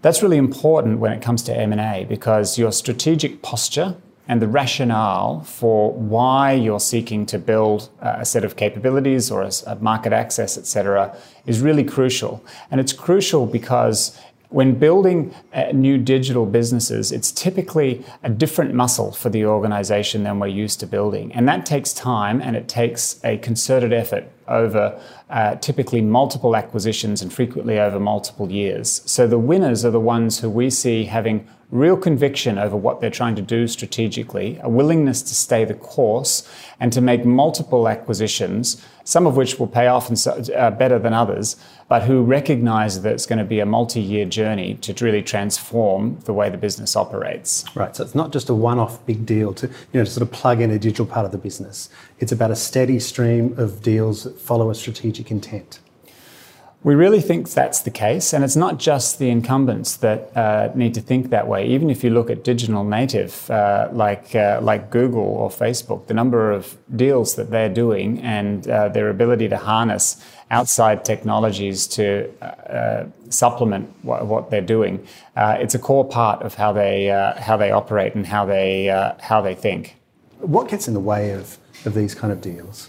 That's 0.00 0.22
really 0.22 0.38
important 0.38 0.98
when 0.98 1.12
it 1.12 1.20
comes 1.20 1.42
to 1.44 1.56
M&A 1.56 2.06
because 2.08 2.58
your 2.58 2.72
strategic 2.72 3.42
posture 3.42 3.96
and 4.28 4.40
the 4.40 4.48
rationale 4.48 5.42
for 5.42 5.92
why 5.92 6.52
you're 6.52 6.80
seeking 6.80 7.26
to 7.26 7.38
build 7.38 7.90
a 8.00 8.24
set 8.24 8.44
of 8.44 8.56
capabilities 8.56 9.30
or 9.30 9.48
a 9.66 9.76
market 9.76 10.12
access, 10.12 10.58
etc., 10.58 11.16
is 11.44 11.60
really 11.60 11.84
crucial. 11.84 12.44
And 12.70 12.80
it's 12.80 12.92
crucial 12.92 13.46
because 13.46 14.18
when 14.48 14.78
building 14.78 15.34
uh, 15.52 15.72
new 15.72 15.98
digital 15.98 16.46
businesses, 16.46 17.12
it's 17.12 17.32
typically 17.32 18.04
a 18.22 18.30
different 18.30 18.74
muscle 18.74 19.12
for 19.12 19.28
the 19.28 19.44
organization 19.44 20.22
than 20.22 20.38
we're 20.38 20.46
used 20.46 20.80
to 20.80 20.86
building. 20.86 21.32
And 21.32 21.48
that 21.48 21.66
takes 21.66 21.92
time 21.92 22.40
and 22.40 22.56
it 22.56 22.68
takes 22.68 23.20
a 23.24 23.38
concerted 23.38 23.92
effort 23.92 24.24
over 24.48 25.00
uh, 25.28 25.56
typically 25.56 26.00
multiple 26.00 26.54
acquisitions 26.54 27.22
and 27.22 27.32
frequently 27.32 27.78
over 27.80 27.98
multiple 27.98 28.50
years. 28.50 29.02
So 29.04 29.26
the 29.26 29.38
winners 29.38 29.84
are 29.84 29.90
the 29.90 30.00
ones 30.00 30.38
who 30.38 30.48
we 30.48 30.70
see 30.70 31.04
having 31.04 31.48
real 31.70 31.96
conviction 31.96 32.58
over 32.58 32.76
what 32.76 33.00
they're 33.00 33.10
trying 33.10 33.34
to 33.34 33.42
do 33.42 33.66
strategically, 33.66 34.58
a 34.62 34.68
willingness 34.68 35.20
to 35.22 35.34
stay 35.34 35.64
the 35.64 35.74
course, 35.74 36.48
and 36.78 36.92
to 36.92 37.00
make 37.00 37.24
multiple 37.24 37.88
acquisitions, 37.88 38.84
some 39.02 39.26
of 39.26 39.36
which 39.36 39.58
will 39.58 39.66
pay 39.66 39.88
off 39.88 40.08
and 40.08 40.18
so, 40.18 40.32
uh, 40.56 40.70
better 40.70 40.98
than 40.98 41.12
others, 41.12 41.56
but 41.88 42.02
who 42.02 42.22
recognize 42.22 43.02
that 43.02 43.12
it's 43.12 43.26
going 43.26 43.38
to 43.38 43.44
be 43.44 43.60
a 43.60 43.66
multi 43.66 44.00
year 44.00 44.24
journey 44.24 44.74
to 44.74 44.92
really 45.04 45.22
transform 45.22 46.18
the 46.24 46.32
way 46.32 46.48
the 46.50 46.58
business 46.58 46.94
operates. 46.94 47.64
Right. 47.74 47.94
So 47.94 48.04
it's 48.04 48.14
not 48.14 48.32
just 48.32 48.48
a 48.48 48.54
one 48.54 48.78
off 48.78 49.04
big 49.06 49.26
deal 49.26 49.52
to, 49.54 49.66
you 49.66 49.74
know, 49.94 50.04
to 50.04 50.10
sort 50.10 50.22
of 50.22 50.32
plug 50.32 50.60
in 50.60 50.70
a 50.70 50.78
digital 50.78 51.06
part 51.06 51.26
of 51.26 51.32
the 51.32 51.38
business. 51.38 51.88
It's 52.20 52.32
about 52.32 52.50
a 52.50 52.56
steady 52.56 53.00
stream 53.00 53.58
of 53.58 53.82
deals 53.82 54.24
that 54.24 54.38
follow 54.38 54.70
a 54.70 54.74
strategic 54.74 55.30
intent. 55.30 55.80
We 56.86 56.94
really 56.94 57.20
think 57.20 57.50
that's 57.50 57.80
the 57.80 57.90
case, 57.90 58.32
and 58.32 58.44
it's 58.44 58.54
not 58.54 58.78
just 58.78 59.18
the 59.18 59.28
incumbents 59.28 59.96
that 59.96 60.30
uh, 60.36 60.70
need 60.76 60.94
to 60.94 61.00
think 61.00 61.30
that 61.30 61.48
way. 61.48 61.66
Even 61.66 61.90
if 61.90 62.04
you 62.04 62.10
look 62.10 62.30
at 62.30 62.44
digital 62.44 62.84
native, 62.84 63.50
uh, 63.50 63.88
like 63.90 64.36
uh, 64.36 64.60
like 64.62 64.88
Google 64.88 65.24
or 65.24 65.50
Facebook, 65.50 66.06
the 66.06 66.14
number 66.14 66.52
of 66.52 66.76
deals 66.94 67.34
that 67.34 67.50
they're 67.50 67.74
doing 67.74 68.20
and 68.20 68.68
uh, 68.68 68.88
their 68.88 69.08
ability 69.10 69.48
to 69.48 69.56
harness 69.56 70.24
outside 70.52 71.04
technologies 71.04 71.88
to 71.88 72.30
uh, 72.40 72.44
uh, 72.44 73.06
supplement 73.30 73.92
what, 74.02 74.24
what, 74.26 74.50
they're 74.50 74.60
doing, 74.76 75.04
it's 75.36 75.74
a 75.74 75.80
core 75.80 76.08
part 76.08 76.40
of 76.42 76.54
how 76.54 76.72
they 76.72 77.06
how 77.36 77.56
they 77.56 77.72
operate 77.72 78.14
and 78.14 78.26
how 78.26 78.46
they 78.46 78.86
how 79.18 79.40
they 79.40 79.56
think. 79.56 79.96
What 80.38 80.68
gets 80.68 80.86
in 80.86 80.94
the 80.94 81.00
way 81.00 81.32
of, 81.32 81.58
of 81.84 81.94
these 81.94 82.14
kind 82.14 82.32
of 82.32 82.40
deals? 82.40 82.88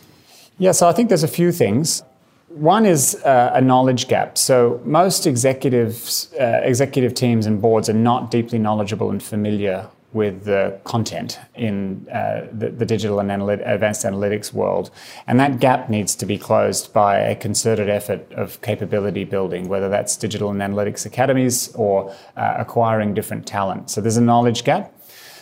Yeah, 0.59 0.73
so 0.73 0.87
I 0.87 0.91
think 0.91 1.09
there's 1.09 1.23
a 1.23 1.35
few 1.39 1.51
things. 1.51 2.03
One 2.47 2.85
is 2.85 3.15
uh, 3.25 3.51
a 3.53 3.61
knowledge 3.61 4.07
gap. 4.07 4.37
So 4.37 4.81
most 4.85 5.27
executives, 5.27 6.33
uh, 6.39 6.61
executive 6.63 7.13
teams 7.13 7.45
and 7.45 7.61
boards 7.61 7.89
are 7.89 7.93
not 7.93 8.31
deeply 8.31 8.57
knowledgeable 8.57 9.09
and 9.09 9.21
familiar 9.21 9.89
with 10.13 10.45
the 10.45 10.79
content 10.85 11.37
in 11.55 12.07
uh, 12.09 12.47
the, 12.51 12.69
the, 12.69 12.85
digital 12.85 13.19
and 13.19 13.29
advanced 13.29 14.05
analytics 14.05 14.53
world. 14.53 14.89
And 15.27 15.37
that 15.39 15.59
gap 15.59 15.89
needs 15.89 16.15
to 16.15 16.25
be 16.25 16.37
closed 16.37 16.93
by 16.93 17.19
a 17.19 17.35
concerted 17.35 17.89
effort 17.89 18.31
of 18.31 18.61
capability 18.61 19.25
building, 19.25 19.67
whether 19.67 19.89
that's 19.89 20.15
digital 20.15 20.49
and 20.49 20.61
analytics 20.61 21.05
academies 21.05 21.73
or 21.75 22.15
uh, 22.37 22.55
acquiring 22.57 23.13
different 23.13 23.45
talent. 23.45 23.89
So 23.89 23.99
there's 23.99 24.17
a 24.17 24.21
knowledge 24.21 24.63
gap. 24.63 24.93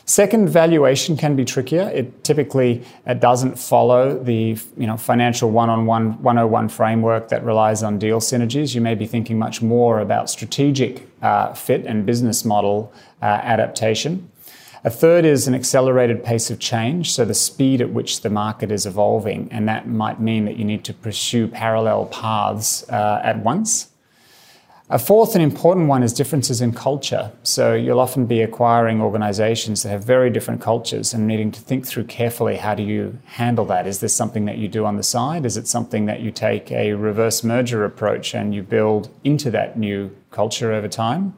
Second, 0.08 0.50
valuation 0.50 1.18
can 1.18 1.36
be 1.36 1.44
trickier. 1.44 1.90
It 1.90 2.24
typically 2.24 2.84
doesn't 3.18 3.58
follow 3.58 4.22
the 4.24 4.56
you 4.78 4.86
know, 4.86 4.98
financial 4.98 5.50
one-on-one 5.50 6.22
101 6.22 6.70
framework 6.70 7.30
that 7.30 7.44
relies 7.44 7.82
on 7.82 7.98
deal 7.98 8.20
synergies. 8.20 8.76
You 8.76 8.82
may 8.82 8.94
be 8.94 9.08
thinking 9.08 9.40
much 9.40 9.64
more 9.64 10.00
about 10.00 10.30
strategic 10.30 11.10
uh, 11.24 11.54
fit 11.56 11.88
and 11.88 12.06
business 12.06 12.46
model 12.46 12.94
uh, 13.24 13.26
adaptation. 13.26 14.30
A 14.84 14.92
third 14.92 15.26
is 15.26 15.48
an 15.48 15.56
accelerated 15.56 16.24
pace 16.24 16.52
of 16.52 16.60
change, 16.60 17.12
so 17.12 17.26
the 17.26 17.34
speed 17.34 17.82
at 17.82 17.90
which 17.90 18.22
the 18.22 18.30
market 18.30 18.70
is 18.70 18.86
evolving, 18.86 19.48
and 19.52 19.68
that 19.68 19.88
might 19.88 20.22
mean 20.22 20.46
that 20.46 20.58
you 20.58 20.66
need 20.66 20.84
to 20.84 20.94
pursue 20.94 21.48
parallel 21.48 22.06
paths 22.06 22.88
uh, 22.90 23.20
at 23.24 23.40
once. 23.40 23.90
A 24.88 25.00
fourth 25.00 25.34
and 25.34 25.44
important 25.44 25.88
one 25.88 26.04
is 26.04 26.14
differences 26.14 26.62
in 26.62 26.72
culture. 26.72 27.32
So 27.42 27.74
you'll 27.74 28.00
often 28.00 28.28
be 28.28 28.44
acquiring 28.44 29.02
organizations 29.02 29.82
that 29.82 29.90
have 29.90 30.04
very 30.04 30.30
different 30.30 30.62
cultures 30.62 31.12
and 31.12 31.26
needing 31.26 31.52
to 31.54 31.60
think 31.60 31.88
through 31.88 32.04
carefully 32.04 32.58
how 32.58 32.76
do 32.76 32.84
you 32.84 33.18
handle 33.26 33.66
that? 33.66 33.88
Is 33.88 34.00
this 34.00 34.16
something 34.16 34.46
that 34.46 34.60
you 34.60 34.68
do 34.68 34.86
on 34.86 34.98
the 34.98 35.02
side? 35.02 35.44
Is 35.44 35.58
it 35.58 35.68
something 35.68 36.06
that 36.06 36.20
you 36.20 36.30
take 36.30 36.72
a 36.72 36.94
reverse 36.94 37.44
merger 37.44 37.84
approach 37.84 38.36
and 38.36 38.54
you 38.54 38.62
build 38.62 39.10
into 39.24 39.50
that 39.50 39.76
new 39.76 40.16
culture 40.30 40.72
over 40.72 40.88
time? 40.88 41.36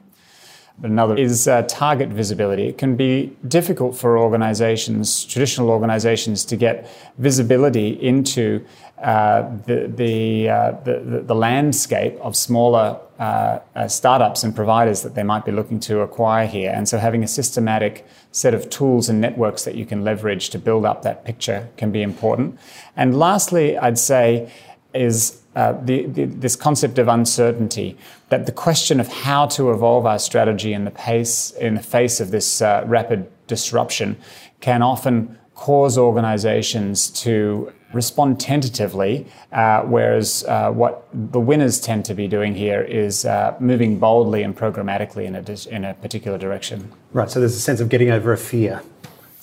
Another 0.84 1.18
is 1.18 1.48
uh, 1.48 1.64
target 1.64 2.10
visibility. 2.10 2.68
It 2.68 2.78
can 2.78 2.96
be 2.96 3.36
difficult 3.48 3.98
for 3.98 4.20
organizations, 4.20 5.26
traditional 5.26 5.72
organizations, 5.72 6.46
to 6.46 6.56
get 6.56 6.88
visibility 7.18 7.90
into 7.90 8.64
uh, 9.00 9.50
the, 9.66 9.92
the, 9.96 10.50
uh, 10.50 10.72
the, 10.84 11.24
the, 11.26 11.36
landscape 11.36 12.16
of 12.20 12.36
smaller 12.36 13.00
uh, 13.18 13.60
uh, 13.76 13.88
startups 13.88 14.44
and 14.44 14.56
providers 14.56 15.02
that 15.02 15.16
they 15.16 15.24
might 15.24 15.46
be 15.46 15.52
looking 15.52 15.80
to 15.80 16.02
acquire 16.02 16.46
here. 16.46 16.72
And 16.76 16.88
so 16.88 17.00
having 17.00 17.24
a 17.24 17.28
systematic 17.28 18.08
set 18.32 18.54
of 18.54 18.70
tools 18.70 19.10
and 19.10 19.20
networks 19.20 19.64
that 19.66 19.76
you 19.76 19.86
can 19.86 20.04
leverage 20.04 20.50
to 20.52 20.60
build 20.60 20.86
up 20.86 21.02
that 21.04 21.26
picture 21.26 21.70
can 21.78 21.92
be 21.92 22.04
important. 22.04 22.60
And 22.96 23.18
lastly, 23.18 23.78
I'd 23.78 24.00
say 24.00 24.52
is 24.94 25.42
uh, 25.58 25.74
the, 25.82 26.06
the, 26.06 26.26
this 26.26 26.56
concept 26.56 27.00
of 27.00 27.08
uncertainty, 27.08 27.98
that 28.30 28.46
the 28.46 28.52
question 28.52 29.00
of 29.00 29.08
how 29.08 29.48
to 29.48 29.72
evolve 29.72 30.06
our 30.06 30.20
strategy 30.20 30.72
in 30.72 30.86
the 30.86 30.92
pace 30.92 31.50
in 31.52 31.74
the 31.74 31.82
face 31.82 32.20
of 32.20 32.30
this 32.30 32.62
uh, 32.62 32.84
rapid 32.86 33.28
disruption 33.48 34.16
can 34.62 34.84
often 34.84 35.36
cause 35.56 35.98
organizations 35.98 37.10
to 37.10 37.74
respond 37.92 38.40
tentatively, 38.40 39.26
uh, 39.52 39.82
whereas 39.82 40.44
uh, 40.44 40.70
what 40.72 41.08
the 41.12 41.40
winners 41.40 41.80
tend 41.80 42.06
to 42.06 42.14
be 42.14 42.28
doing 42.28 42.54
here 42.54 42.82
is 42.82 43.26
uh, 43.26 43.56
moving 43.60 43.98
boldly 43.98 44.44
and 44.44 44.56
programmatically 44.56 45.26
in 45.26 45.36
a, 45.36 45.76
in 45.76 45.86
a 45.86 45.94
particular 45.96 46.38
direction. 46.38 46.92
Right, 47.14 47.32
so 47.32 47.40
there's 47.40 47.56
a 47.56 47.60
sense 47.60 47.80
of 47.80 47.90
getting 47.90 48.12
over 48.12 48.32
a 48.32 48.38
fear. 48.38 48.84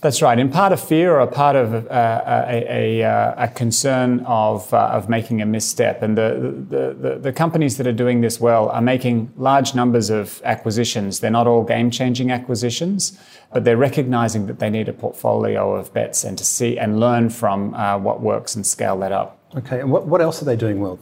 That's 0.05 0.21
right. 0.21 0.39
In 0.39 0.51
part 0.51 0.71
of 0.71 0.87
fear 0.87 1.15
or 1.15 1.21
a 1.21 1.27
part 1.27 1.57
of 1.57 1.73
uh, 1.73 2.45
a, 2.47 3.01
a, 3.01 3.03
uh, 3.05 3.45
a, 3.45 3.49
concern 3.49 4.21
of, 4.27 4.71
uh, 4.75 4.89
of 4.89 5.09
making 5.09 5.41
a 5.41 5.47
misstep. 5.47 6.03
And 6.03 6.19
the, 6.19 6.67
the, 6.69 6.93
the, 6.93 7.19
the, 7.21 7.33
companies 7.33 7.79
that 7.79 7.87
are 7.87 7.93
doing 8.05 8.21
this 8.21 8.39
well 8.39 8.69
are 8.69 8.83
making 8.83 9.33
large 9.39 9.75
numbers 9.75 10.11
of 10.11 10.43
acquisitions. 10.45 11.21
They're 11.21 11.31
not 11.31 11.47
all 11.47 11.65
game 11.65 11.91
changing 11.91 12.31
acquisitions, 12.31 13.19
but 13.51 13.65
they're 13.65 13.79
recognizing 13.79 14.47
that 14.49 14.59
they 14.59 14.69
need 14.69 14.91
a 14.91 14.93
portfolio 14.93 15.75
of 15.75 15.91
bets 15.95 16.23
and 16.23 16.37
to 16.37 16.45
see 16.45 16.77
and 16.77 17.01
learn 17.01 17.31
from 17.31 17.73
uh, 17.73 17.97
what 17.97 18.21
works 18.21 18.55
and 18.55 18.67
scale 18.67 18.99
that 18.99 19.11
up. 19.11 19.39
Okay. 19.57 19.81
And 19.81 19.91
what, 19.91 20.07
what 20.07 20.21
else 20.21 20.43
are 20.43 20.45
they 20.45 20.57
doing 20.57 20.81
well? 20.81 20.99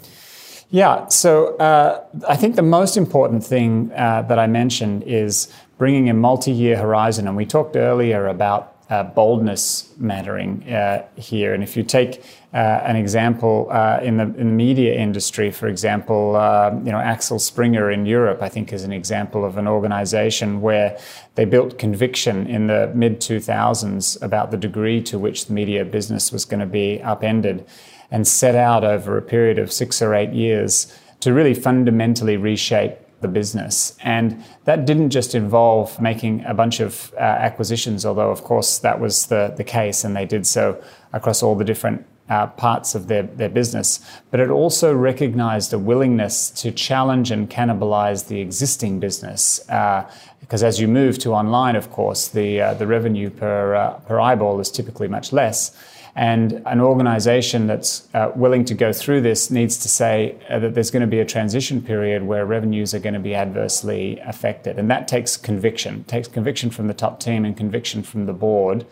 Yeah, 0.70 1.08
so 1.08 1.56
uh, 1.56 2.04
I 2.28 2.36
think 2.36 2.54
the 2.54 2.62
most 2.62 2.96
important 2.96 3.44
thing 3.44 3.90
uh, 3.96 4.22
that 4.22 4.38
I 4.38 4.46
mentioned 4.46 5.02
is 5.02 5.52
bringing 5.76 6.08
a 6.08 6.14
multi 6.14 6.52
year 6.52 6.76
horizon. 6.76 7.26
And 7.26 7.36
we 7.36 7.46
talked 7.46 7.74
earlier 7.74 8.28
about 8.28 8.71
uh, 8.92 9.02
boldness 9.02 9.90
mattering 9.96 10.62
uh, 10.70 11.02
here. 11.16 11.54
And 11.54 11.62
if 11.62 11.78
you 11.78 11.82
take 11.82 12.22
uh, 12.52 12.58
an 12.84 12.94
example 12.94 13.68
uh, 13.70 14.00
in 14.02 14.18
the, 14.18 14.24
in, 14.24 14.48
the, 14.48 14.56
media 14.66 14.94
industry, 14.94 15.50
for 15.50 15.66
example, 15.66 16.36
uh, 16.36 16.70
you 16.84 16.92
know 16.92 16.98
Axel 16.98 17.38
Springer 17.38 17.90
in 17.90 18.04
Europe, 18.04 18.42
I 18.42 18.50
think 18.50 18.70
is 18.70 18.84
an 18.84 18.92
example 18.92 19.46
of 19.46 19.56
an 19.56 19.66
organization 19.66 20.60
where 20.60 20.98
they 21.36 21.46
built 21.46 21.78
conviction 21.78 22.46
in 22.46 22.66
the 22.66 22.92
mid 22.94 23.20
2000s 23.20 24.20
about 24.20 24.50
the 24.50 24.58
degree 24.58 25.00
to 25.04 25.18
which 25.18 25.46
the 25.46 25.54
media 25.54 25.86
business 25.86 26.30
was 26.30 26.44
going 26.44 26.60
to 26.60 26.66
be 26.66 27.00
upended, 27.02 27.64
and 28.10 28.28
set 28.28 28.54
out 28.54 28.84
over 28.84 29.16
a 29.16 29.22
period 29.22 29.58
of 29.58 29.72
six 29.72 30.02
or 30.02 30.14
eight 30.14 30.34
years 30.34 30.94
to 31.20 31.32
really 31.32 31.54
fundamentally 31.54 32.36
reshape 32.36 32.98
the 33.22 33.28
business. 33.28 33.96
And 34.02 34.44
that 34.64 34.84
didn't 34.84 35.10
just 35.10 35.34
involve 35.34 36.00
making 36.00 36.44
a 36.44 36.54
bunch 36.54 36.80
of 36.80 37.12
uh, 37.14 37.20
acquisitions, 37.20 38.04
although, 38.04 38.30
of 38.30 38.42
course, 38.44 38.78
that 38.78 39.00
was 39.00 39.26
the, 39.26 39.54
the 39.56 39.64
case, 39.64 40.04
and 40.04 40.14
they 40.14 40.26
did 40.26 40.46
so 40.46 40.82
across 41.12 41.42
all 41.42 41.54
the 41.54 41.64
different 41.64 42.04
uh, 42.28 42.46
parts 42.46 42.94
of 42.94 43.08
their, 43.08 43.24
their 43.24 43.48
business. 43.48 44.00
But 44.30 44.40
it 44.40 44.50
also 44.50 44.94
recognized 44.94 45.72
a 45.72 45.78
willingness 45.78 46.50
to 46.50 46.70
challenge 46.70 47.30
and 47.30 47.50
cannibalize 47.50 48.28
the 48.28 48.40
existing 48.40 49.00
business. 49.00 49.68
Uh, 49.68 50.10
because 50.40 50.62
as 50.62 50.80
you 50.80 50.88
move 50.88 51.18
to 51.20 51.32
online, 51.32 51.76
of 51.76 51.90
course, 51.90 52.28
the, 52.28 52.60
uh, 52.60 52.74
the 52.74 52.86
revenue 52.86 53.30
per, 53.30 53.74
uh, 53.74 53.94
per 54.00 54.20
eyeball 54.20 54.60
is 54.60 54.70
typically 54.70 55.08
much 55.08 55.32
less. 55.32 55.76
And 56.14 56.62
an 56.66 56.80
organization 56.80 57.66
that's 57.66 58.06
uh, 58.12 58.32
willing 58.34 58.66
to 58.66 58.74
go 58.74 58.92
through 58.92 59.22
this 59.22 59.50
needs 59.50 59.78
to 59.78 59.88
say 59.88 60.36
uh, 60.50 60.58
that 60.58 60.74
there's 60.74 60.90
going 60.90 61.00
to 61.00 61.06
be 61.06 61.20
a 61.20 61.24
transition 61.24 61.80
period 61.80 62.24
where 62.24 62.44
revenues 62.44 62.92
are 62.92 62.98
going 62.98 63.14
to 63.14 63.20
be 63.20 63.34
adversely 63.34 64.18
affected. 64.20 64.78
And 64.78 64.90
that 64.90 65.08
takes 65.08 65.38
conviction, 65.38 66.00
it 66.00 66.08
takes 66.08 66.28
conviction 66.28 66.70
from 66.70 66.86
the 66.86 66.94
top 66.94 67.18
team 67.18 67.44
and 67.44 67.56
conviction 67.56 68.02
from 68.02 68.26
the 68.26 68.34
board 68.34 68.84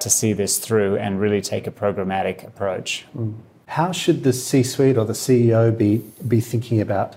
to 0.00 0.10
see 0.10 0.34
this 0.34 0.58
through 0.58 0.96
and 0.98 1.18
really 1.18 1.40
take 1.40 1.66
a 1.66 1.70
programmatic 1.70 2.46
approach. 2.46 3.06
Mm. 3.16 3.36
How 3.68 3.90
should 3.90 4.22
the 4.22 4.32
C 4.32 4.62
suite 4.62 4.96
or 4.96 5.04
the 5.04 5.12
CEO 5.12 5.76
be, 5.76 6.04
be 6.28 6.40
thinking 6.40 6.80
about 6.80 7.16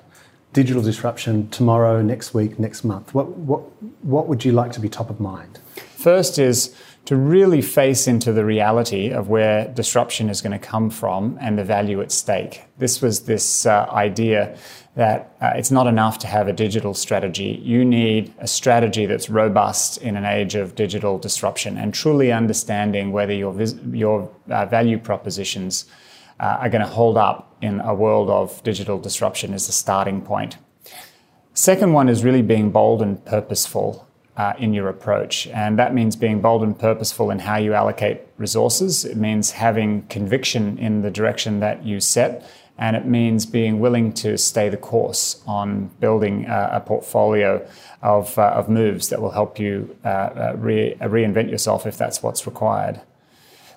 digital 0.53 0.81
disruption 0.81 1.49
tomorrow, 1.49 2.01
next 2.01 2.33
week, 2.33 2.57
next 2.57 2.83
month? 2.83 3.13
What, 3.13 3.29
what, 3.29 3.61
what 4.03 4.27
would 4.27 4.45
you 4.45 4.51
like 4.51 4.71
to 4.71 4.79
be 4.79 4.89
top 4.89 5.09
of 5.09 5.19
mind? 5.19 5.59
First 5.75 6.39
is 6.39 6.75
to 7.05 7.15
really 7.15 7.61
face 7.61 8.07
into 8.07 8.31
the 8.31 8.45
reality 8.45 9.09
of 9.09 9.29
where 9.29 9.67
disruption 9.69 10.29
is 10.29 10.41
going 10.41 10.51
to 10.51 10.59
come 10.59 10.89
from 10.89 11.37
and 11.41 11.57
the 11.57 11.63
value 11.63 12.01
at 12.01 12.11
stake. 12.11 12.63
This 12.77 13.01
was 13.01 13.21
this 13.21 13.65
uh, 13.65 13.87
idea 13.91 14.57
that 14.95 15.35
uh, 15.41 15.51
it's 15.55 15.71
not 15.71 15.87
enough 15.87 16.19
to 16.19 16.27
have 16.27 16.47
a 16.47 16.53
digital 16.53 16.93
strategy. 16.93 17.61
You 17.63 17.85
need 17.85 18.33
a 18.39 18.47
strategy 18.47 19.05
that's 19.05 19.29
robust 19.29 19.97
in 19.99 20.17
an 20.17 20.25
age 20.25 20.55
of 20.55 20.75
digital 20.75 21.17
disruption 21.17 21.77
and 21.77 21.93
truly 21.93 22.31
understanding 22.31 23.11
whether 23.11 23.33
your, 23.33 23.53
vis- 23.53 23.75
your 23.91 24.29
uh, 24.49 24.65
value 24.65 24.97
propositions 24.97 25.85
uh, 26.39 26.57
are 26.59 26.69
going 26.69 26.81
to 26.81 26.87
hold 26.87 27.17
up 27.17 27.55
in 27.61 27.79
a 27.81 27.93
world 27.93 28.29
of 28.29 28.61
digital 28.63 28.99
disruption 28.99 29.53
is 29.53 29.67
the 29.67 29.73
starting 29.73 30.21
point. 30.21 30.57
Second 31.53 31.93
one 31.93 32.09
is 32.09 32.23
really 32.23 32.41
being 32.41 32.71
bold 32.71 33.01
and 33.01 33.23
purposeful 33.25 34.08
uh, 34.39 34.53
in 34.58 34.74
your 34.74 34.88
approach. 34.88 35.48
And 35.48 35.77
that 35.77 35.93
means 35.93 36.15
being 36.15 36.39
bold 36.39 36.63
and 36.63 36.79
purposeful 36.79 37.29
in 37.29 37.39
how 37.39 37.58
you 37.58 37.74
allocate 37.74 38.22
resources. 38.38 39.03
It 39.03 39.17
means 39.17 39.51
having 39.51 40.03
conviction 40.03 40.77
in 40.77 41.01
the 41.01 41.12
direction 41.12 41.60
that 41.60 41.86
you 41.86 42.00
set. 42.00 42.50
And 42.77 42.96
it 42.96 43.05
means 43.05 43.46
being 43.46 43.81
willing 43.81 44.13
to 44.13 44.38
stay 44.38 44.69
the 44.69 44.77
course 44.77 45.43
on 45.46 45.88
building 46.00 46.46
uh, 46.46 46.69
a 46.72 46.79
portfolio 46.79 47.67
of, 48.01 48.39
uh, 48.39 48.43
of 48.51 48.69
moves 48.69 49.10
that 49.10 49.22
will 49.22 49.31
help 49.31 49.60
you 49.60 49.93
uh, 50.05 50.08
uh, 50.08 50.53
re- 50.58 50.96
reinvent 51.01 51.51
yourself 51.51 51.86
if 51.86 51.98
that's 51.98 52.24
what's 52.24 52.48
required. 52.48 53.01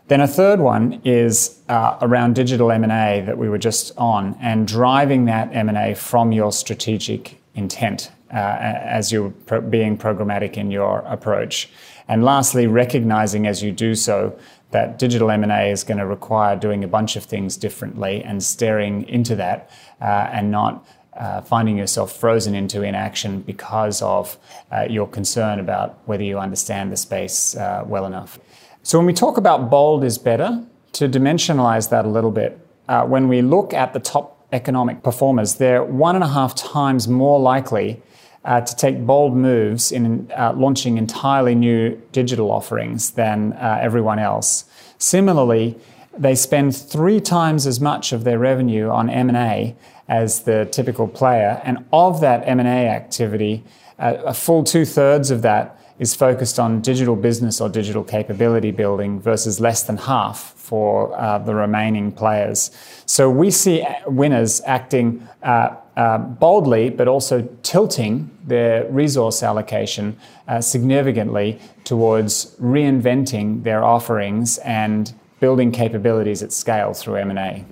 Then 0.06 0.20
a 0.20 0.28
third 0.28 0.60
one 0.60 1.00
is 1.04 1.60
uh, 1.68 1.98
around 2.00 2.36
digital 2.36 2.70
M&A 2.70 3.22
that 3.26 3.36
we 3.36 3.48
were 3.48 3.58
just 3.58 3.90
on 3.98 4.36
and 4.40 4.68
driving 4.68 5.24
that 5.24 5.52
M&A 5.52 5.96
from 5.96 6.30
your 6.30 6.52
strategic 6.52 7.40
intent 7.56 8.12
uh, 8.12 8.21
as 8.32 9.12
you're 9.12 9.30
pro- 9.30 9.60
being 9.60 9.96
programmatic 9.96 10.56
in 10.56 10.70
your 10.70 11.00
approach. 11.00 11.68
And 12.08 12.24
lastly, 12.24 12.66
recognizing 12.66 13.46
as 13.46 13.62
you 13.62 13.72
do 13.72 13.94
so 13.94 14.36
that 14.70 14.98
digital 14.98 15.30
M&A 15.30 15.70
is 15.70 15.84
going 15.84 15.98
to 15.98 16.06
require 16.06 16.56
doing 16.56 16.82
a 16.82 16.88
bunch 16.88 17.16
of 17.16 17.24
things 17.24 17.56
differently 17.56 18.22
and 18.24 18.42
staring 18.42 19.06
into 19.08 19.36
that 19.36 19.70
uh, 20.00 20.28
and 20.32 20.50
not 20.50 20.86
uh, 21.14 21.42
finding 21.42 21.76
yourself 21.76 22.12
frozen 22.12 22.54
into 22.54 22.82
inaction 22.82 23.42
because 23.42 24.00
of 24.00 24.38
uh, 24.70 24.86
your 24.88 25.06
concern 25.06 25.60
about 25.60 25.98
whether 26.06 26.22
you 26.22 26.38
understand 26.38 26.90
the 26.90 26.96
space 26.96 27.54
uh, 27.56 27.84
well 27.86 28.06
enough. 28.06 28.38
So 28.82 28.98
when 28.98 29.06
we 29.06 29.12
talk 29.12 29.36
about 29.36 29.70
bold 29.70 30.04
is 30.04 30.18
better, 30.18 30.66
to 30.92 31.08
dimensionalize 31.08 31.90
that 31.90 32.04
a 32.04 32.08
little 32.08 32.30
bit, 32.30 32.58
uh, 32.88 33.04
when 33.04 33.28
we 33.28 33.42
look 33.42 33.72
at 33.72 33.92
the 33.92 34.00
top 34.00 34.46
economic 34.52 35.02
performers, 35.02 35.54
they're 35.54 35.84
one 35.84 36.14
and 36.14 36.24
a 36.24 36.28
half 36.28 36.54
times 36.54 37.08
more 37.08 37.40
likely 37.40 38.02
uh, 38.44 38.60
to 38.60 38.76
take 38.76 39.06
bold 39.06 39.36
moves 39.36 39.92
in 39.92 40.30
uh, 40.36 40.52
launching 40.54 40.98
entirely 40.98 41.54
new 41.54 42.00
digital 42.12 42.50
offerings 42.50 43.12
than 43.12 43.52
uh, 43.54 43.78
everyone 43.80 44.18
else. 44.18 44.64
Similarly, 44.98 45.78
they 46.16 46.34
spend 46.34 46.76
three 46.76 47.20
times 47.20 47.66
as 47.66 47.80
much 47.80 48.12
of 48.12 48.24
their 48.24 48.38
revenue 48.38 48.88
on 48.88 49.08
M&A 49.08 49.74
as 50.08 50.42
the 50.42 50.66
typical 50.66 51.08
player, 51.08 51.60
and 51.64 51.84
of 51.92 52.20
that 52.20 52.46
M&A 52.46 52.88
activity, 52.88 53.64
uh, 53.98 54.16
a 54.26 54.34
full 54.34 54.64
two 54.64 54.84
thirds 54.84 55.30
of 55.30 55.42
that 55.42 55.78
is 55.98 56.14
focused 56.14 56.58
on 56.58 56.80
digital 56.80 57.14
business 57.14 57.60
or 57.60 57.68
digital 57.68 58.02
capability 58.02 58.72
building 58.72 59.20
versus 59.20 59.60
less 59.60 59.84
than 59.84 59.96
half 59.96 60.52
for 60.56 61.18
uh, 61.18 61.38
the 61.38 61.54
remaining 61.54 62.10
players. 62.10 62.70
So 63.06 63.30
we 63.30 63.50
see 63.50 63.86
winners 64.06 64.60
acting 64.66 65.28
uh, 65.42 65.76
uh, 65.96 66.18
boldly, 66.18 66.90
but 66.90 67.08
also 67.08 67.48
tilting 67.62 68.30
their 68.44 68.88
resource 68.90 69.42
allocation 69.42 70.16
uh, 70.48 70.60
significantly 70.60 71.58
towards 71.84 72.56
reinventing 72.56 73.62
their 73.62 73.84
offerings 73.84 74.58
and 74.58 75.12
building 75.40 75.72
capabilities 75.72 76.42
at 76.42 76.52
scale 76.52 76.94
through 76.94 77.16
M&A. 77.16 77.64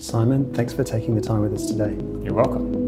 Simon, 0.00 0.52
thanks 0.54 0.72
for 0.72 0.84
taking 0.84 1.14
the 1.14 1.20
time 1.20 1.40
with 1.40 1.54
us 1.54 1.66
today. 1.66 1.94
You're 2.24 2.34
welcome. 2.34 2.81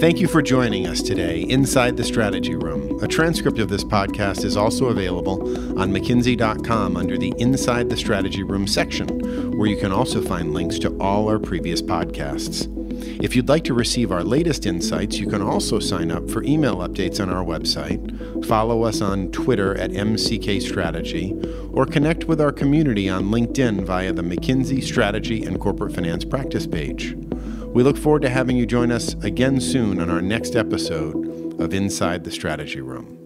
Thank 0.00 0.18
you 0.18 0.28
for 0.28 0.40
joining 0.40 0.86
us 0.86 1.02
today 1.02 1.42
inside 1.42 1.98
the 1.98 2.04
Strategy 2.04 2.56
Room. 2.56 2.98
A 3.04 3.06
transcript 3.06 3.58
of 3.58 3.68
this 3.68 3.84
podcast 3.84 4.46
is 4.46 4.56
also 4.56 4.86
available 4.86 5.42
on 5.78 5.92
McKinsey.com 5.92 6.96
under 6.96 7.18
the 7.18 7.34
Inside 7.36 7.90
the 7.90 7.98
Strategy 7.98 8.42
Room 8.42 8.66
section, 8.66 9.58
where 9.58 9.68
you 9.68 9.76
can 9.76 9.92
also 9.92 10.22
find 10.22 10.54
links 10.54 10.78
to 10.78 10.96
all 10.98 11.28
our 11.28 11.38
previous 11.38 11.82
podcasts. 11.82 12.66
If 13.22 13.36
you'd 13.36 13.50
like 13.50 13.64
to 13.64 13.74
receive 13.74 14.10
our 14.10 14.24
latest 14.24 14.64
insights, 14.64 15.18
you 15.18 15.26
can 15.26 15.42
also 15.42 15.78
sign 15.78 16.10
up 16.10 16.30
for 16.30 16.42
email 16.44 16.76
updates 16.76 17.20
on 17.20 17.28
our 17.28 17.44
website, 17.44 18.46
follow 18.46 18.84
us 18.84 19.02
on 19.02 19.30
Twitter 19.32 19.76
at 19.76 19.90
MCK 19.90 20.62
Strategy, 20.62 21.38
or 21.72 21.84
connect 21.84 22.24
with 22.24 22.40
our 22.40 22.52
community 22.52 23.10
on 23.10 23.24
LinkedIn 23.24 23.84
via 23.84 24.14
the 24.14 24.22
McKinsey 24.22 24.82
Strategy 24.82 25.44
and 25.44 25.60
Corporate 25.60 25.94
Finance 25.94 26.24
Practice 26.24 26.66
page. 26.66 27.14
We 27.72 27.84
look 27.84 27.96
forward 27.96 28.22
to 28.22 28.28
having 28.28 28.56
you 28.56 28.66
join 28.66 28.90
us 28.90 29.14
again 29.22 29.60
soon 29.60 30.00
on 30.00 30.10
our 30.10 30.20
next 30.20 30.56
episode 30.56 31.60
of 31.60 31.72
Inside 31.72 32.24
the 32.24 32.30
Strategy 32.32 32.80
Room. 32.80 33.19